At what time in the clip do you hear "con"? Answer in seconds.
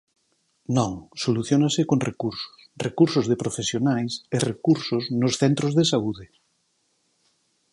1.89-1.99